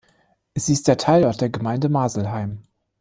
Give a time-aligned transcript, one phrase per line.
[0.55, 2.63] Sie ist der Teilort der Gemeinde Maselheim.